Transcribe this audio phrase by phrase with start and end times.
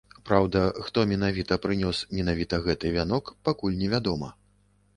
[0.27, 4.35] Праўда, хто менавіта прынёс менавіта гэты вянок, пакуль невядома.